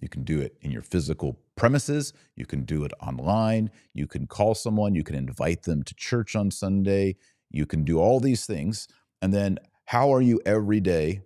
You 0.00 0.08
can 0.08 0.24
do 0.24 0.40
it 0.40 0.56
in 0.60 0.72
your 0.72 0.82
physical 0.82 1.38
premises. 1.56 2.12
You 2.36 2.46
can 2.46 2.64
do 2.64 2.84
it 2.84 2.92
online. 3.00 3.70
You 3.94 4.06
can 4.06 4.26
call 4.26 4.54
someone. 4.54 4.94
You 4.94 5.02
can 5.02 5.16
invite 5.16 5.62
them 5.62 5.82
to 5.82 5.94
church 5.94 6.36
on 6.36 6.50
Sunday. 6.50 7.16
You 7.50 7.66
can 7.66 7.84
do 7.84 7.98
all 7.98 8.20
these 8.20 8.46
things. 8.46 8.86
And 9.22 9.32
then, 9.32 9.58
how 9.86 10.12
are 10.12 10.20
you 10.20 10.40
every 10.44 10.80
day? 10.80 11.22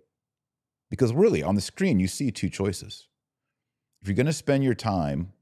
Because 0.89 1.13
really, 1.13 1.41
on 1.41 1.55
the 1.55 1.61
screen, 1.61 1.99
you 1.99 2.07
see 2.07 2.31
two 2.31 2.49
choices. 2.49 3.07
If 4.01 4.07
you're 4.07 4.15
going 4.15 4.25
to 4.25 4.33
spend 4.33 4.63
your 4.63 4.75
time 4.75 5.33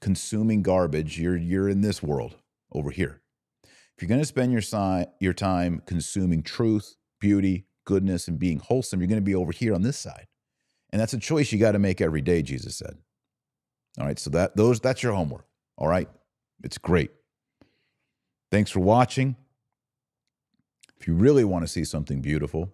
consuming 0.00 0.62
garbage, 0.62 1.20
you're, 1.20 1.36
you're 1.36 1.68
in 1.68 1.80
this 1.80 2.02
world 2.02 2.36
over 2.72 2.90
here. 2.90 3.20
If 3.64 4.02
you're 4.02 4.08
going 4.08 4.20
to 4.20 4.26
spend 4.26 4.52
your, 4.52 4.62
si- 4.62 5.06
your 5.20 5.32
time 5.32 5.82
consuming 5.86 6.42
truth, 6.42 6.96
beauty, 7.20 7.66
goodness, 7.84 8.28
and 8.28 8.38
being 8.38 8.58
wholesome, 8.58 9.00
you're 9.00 9.08
going 9.08 9.20
to 9.20 9.24
be 9.24 9.34
over 9.34 9.52
here 9.52 9.74
on 9.74 9.82
this 9.82 9.98
side. 9.98 10.26
And 10.90 11.00
that's 11.00 11.12
a 11.12 11.18
choice 11.18 11.52
you 11.52 11.58
got 11.58 11.72
to 11.72 11.78
make 11.78 12.00
every 12.00 12.20
day, 12.20 12.42
Jesus 12.42 12.76
said. 12.76 12.98
All 13.98 14.06
right, 14.06 14.18
so 14.18 14.30
that 14.30 14.56
those 14.56 14.80
that's 14.80 15.02
your 15.02 15.12
homework. 15.12 15.46
All 15.76 15.88
right? 15.88 16.08
It's 16.62 16.78
great. 16.78 17.10
Thanks 18.50 18.70
for 18.70 18.80
watching. 18.80 19.36
If 21.00 21.08
you 21.08 21.14
really 21.14 21.44
want 21.44 21.64
to 21.64 21.68
see 21.68 21.84
something 21.84 22.20
beautiful, 22.20 22.72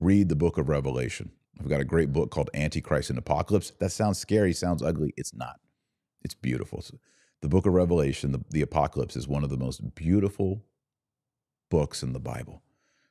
read 0.00 0.28
the 0.28 0.36
book 0.36 0.58
of 0.58 0.68
Revelation. 0.68 1.30
I've 1.58 1.68
got 1.68 1.80
a 1.80 1.84
great 1.84 2.12
book 2.12 2.30
called 2.30 2.50
Antichrist 2.52 3.10
and 3.10 3.18
Apocalypse. 3.18 3.72
That 3.78 3.92
sounds 3.92 4.18
scary, 4.18 4.52
sounds 4.52 4.82
ugly. 4.82 5.14
It's 5.16 5.34
not. 5.34 5.60
It's 6.22 6.34
beautiful. 6.34 6.82
So 6.82 6.98
the 7.40 7.48
book 7.48 7.66
of 7.66 7.72
Revelation, 7.72 8.32
the, 8.32 8.44
the 8.50 8.62
Apocalypse, 8.62 9.16
is 9.16 9.28
one 9.28 9.44
of 9.44 9.50
the 9.50 9.56
most 9.56 9.94
beautiful 9.94 10.64
books 11.70 12.02
in 12.02 12.12
the 12.12 12.20
Bible. 12.20 12.62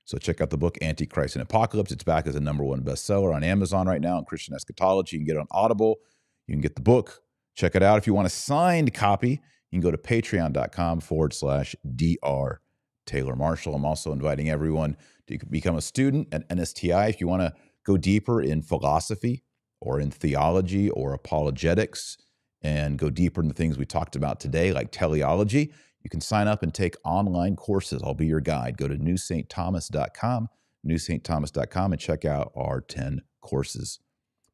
So 0.05 0.17
check 0.17 0.41
out 0.41 0.49
the 0.49 0.57
book 0.57 0.77
Antichrist 0.81 1.35
and 1.35 1.43
Apocalypse. 1.43 1.91
It's 1.91 2.03
back 2.03 2.27
as 2.27 2.35
a 2.35 2.41
number 2.41 2.63
one 2.63 2.81
bestseller 2.81 3.33
on 3.33 3.43
Amazon 3.43 3.87
right 3.87 4.01
now 4.01 4.17
in 4.17 4.25
Christian 4.25 4.53
eschatology. 4.53 5.15
You 5.15 5.21
can 5.21 5.27
get 5.27 5.37
it 5.37 5.39
on 5.39 5.47
Audible. 5.51 5.99
You 6.47 6.53
can 6.53 6.61
get 6.61 6.75
the 6.75 6.81
book. 6.81 7.21
Check 7.55 7.75
it 7.75 7.83
out. 7.83 7.97
If 7.97 8.07
you 8.07 8.13
want 8.13 8.27
a 8.27 8.31
signed 8.31 8.93
copy, 8.93 9.41
you 9.71 9.79
can 9.79 9.81
go 9.81 9.91
to 9.91 9.97
patreon.com 9.97 11.01
forward 11.01 11.33
slash 11.33 11.75
DR 11.95 12.59
Taylor 13.05 13.35
Marshall. 13.35 13.75
I'm 13.75 13.85
also 13.85 14.11
inviting 14.11 14.49
everyone 14.49 14.97
to 15.27 15.37
become 15.49 15.75
a 15.75 15.81
student 15.81 16.27
at 16.31 16.47
NSTI. 16.49 17.09
If 17.09 17.21
you 17.21 17.27
want 17.27 17.41
to 17.41 17.53
go 17.85 17.97
deeper 17.97 18.41
in 18.41 18.61
philosophy 18.61 19.43
or 19.79 19.99
in 19.99 20.11
theology 20.11 20.89
or 20.89 21.13
apologetics 21.13 22.17
and 22.61 22.97
go 22.97 23.09
deeper 23.09 23.41
in 23.41 23.47
the 23.47 23.53
things 23.53 23.77
we 23.77 23.85
talked 23.85 24.15
about 24.15 24.39
today, 24.39 24.71
like 24.71 24.91
teleology, 24.91 25.73
you 26.01 26.09
can 26.09 26.21
sign 26.21 26.47
up 26.47 26.63
and 26.63 26.73
take 26.73 26.95
online 27.05 27.55
courses. 27.55 28.01
I'll 28.03 28.13
be 28.13 28.27
your 28.27 28.41
guide. 28.41 28.77
Go 28.77 28.87
to 28.87 28.95
newstthomas.com, 28.95 30.49
newstthomas.com, 30.85 31.91
and 31.91 32.01
check 32.01 32.25
out 32.25 32.51
our 32.55 32.81
10 32.81 33.21
courses. 33.41 33.99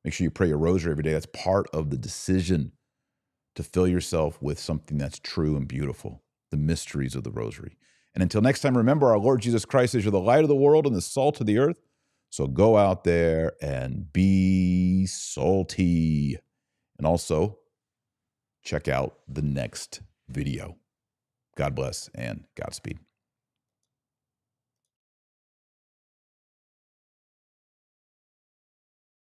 Make 0.03 0.13
sure 0.13 0.23
you 0.23 0.31
pray 0.31 0.47
your 0.47 0.57
rosary 0.57 0.91
every 0.91 1.03
day. 1.03 1.13
That's 1.13 1.27
part 1.27 1.67
of 1.73 1.89
the 1.89 1.97
decision 1.97 2.71
to 3.55 3.63
fill 3.63 3.87
yourself 3.87 4.41
with 4.41 4.59
something 4.59 4.97
that's 4.97 5.19
true 5.19 5.57
and 5.57 5.67
beautiful, 5.67 6.23
the 6.51 6.57
mysteries 6.57 7.15
of 7.15 7.23
the 7.23 7.31
rosary. 7.31 7.77
And 8.13 8.23
until 8.23 8.41
next 8.41 8.61
time, 8.61 8.77
remember 8.77 9.07
our 9.07 9.19
Lord 9.19 9.41
Jesus 9.41 9.65
Christ 9.65 9.95
is 9.95 10.03
you're 10.03 10.11
the 10.11 10.19
light 10.19 10.43
of 10.43 10.47
the 10.47 10.55
world 10.55 10.87
and 10.87 10.95
the 10.95 11.01
salt 11.01 11.39
of 11.41 11.47
the 11.47 11.57
earth. 11.57 11.81
So 12.29 12.47
go 12.47 12.77
out 12.77 13.03
there 13.03 13.53
and 13.61 14.11
be 14.13 15.05
salty. 15.07 16.37
And 16.97 17.05
also, 17.05 17.57
check 18.63 18.87
out 18.87 19.19
the 19.27 19.41
next 19.41 20.01
video. 20.27 20.77
God 21.55 21.75
bless 21.75 22.09
and 22.15 22.45
Godspeed. 22.55 22.99